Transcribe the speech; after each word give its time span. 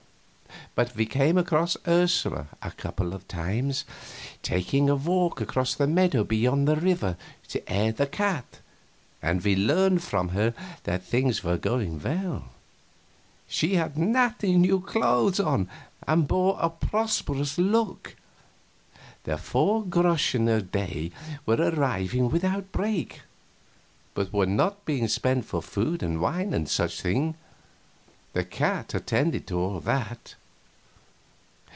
But 0.73 0.95
we 0.95 1.05
came 1.05 1.37
across 1.37 1.75
Ursula 1.85 2.47
a 2.61 2.71
couple 2.71 3.13
of 3.13 3.27
times 3.27 3.83
taking 4.41 4.89
a 4.89 4.95
walk 4.95 5.41
in 5.41 5.47
the 5.77 5.85
meadows 5.87 6.27
beyond 6.27 6.65
the 6.65 6.77
river 6.77 7.17
to 7.49 7.69
air 7.69 7.91
the 7.91 8.07
cat, 8.07 8.59
and 9.21 9.43
we 9.43 9.53
learned 9.53 10.01
from 10.01 10.29
her 10.29 10.53
that 10.85 11.03
things 11.03 11.43
were 11.43 11.57
going 11.57 12.01
well. 12.01 12.45
She 13.49 13.75
had 13.75 13.97
natty 13.97 14.55
new 14.55 14.79
clothes 14.79 15.41
on 15.41 15.69
and 16.07 16.25
bore 16.25 16.57
a 16.61 16.69
prosperous 16.69 17.57
look. 17.57 18.15
The 19.25 19.37
four 19.37 19.83
groschen 19.83 20.47
a 20.47 20.61
day 20.61 21.11
were 21.45 21.57
arriving 21.59 22.29
without 22.29 22.59
a 22.59 22.73
break, 22.73 23.23
but 24.13 24.31
were 24.31 24.45
not 24.45 24.85
being 24.85 25.09
spent 25.09 25.43
for 25.43 25.61
food 25.61 26.01
and 26.01 26.21
wine 26.21 26.53
and 26.53 26.69
such 26.69 27.01
things 27.01 27.35
the 28.31 28.45
cat 28.45 28.93
attended 28.93 29.47
to 29.47 29.59
all 29.59 29.81
that. 29.81 30.35